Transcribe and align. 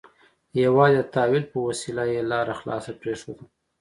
یوازې 0.63 0.99
د 1.03 1.07
تأویل 1.13 1.45
په 1.51 1.57
وسیله 1.67 2.03
یې 2.13 2.21
لاره 2.31 2.53
خلاصه 2.59 2.91
پرېښوده. 3.01 3.43